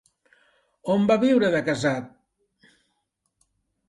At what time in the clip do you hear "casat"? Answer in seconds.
1.67-2.07